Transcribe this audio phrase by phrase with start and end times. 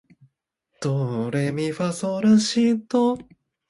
[0.81, 3.19] ドレミファソラシド